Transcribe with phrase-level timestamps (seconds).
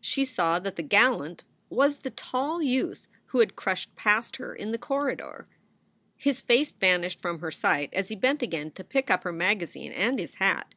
[0.00, 4.70] She saw that the gallant was the tall youth who had crushed past her in
[4.70, 5.46] the corridor.
[6.16, 9.92] His face vanished from her sight as he bent again to pick up her magazine
[9.92, 10.74] and his hat.